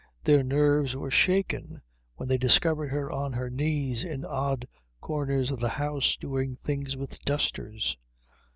[0.23, 1.79] Their nerves were shaken
[2.15, 4.67] when they discovered her on her knees in odd
[4.99, 7.95] corners of the house doing things with dusters.